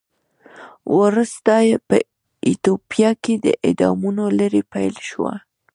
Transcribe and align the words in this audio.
ورسته 0.99 1.55
په 1.87 1.95
ایتوپیا 2.47 3.11
کې 3.23 3.33
د 3.45 3.47
اعدامونو 3.65 4.23
لړۍ 4.39 4.63
پیل 4.73 4.95
شوه. 5.09 5.33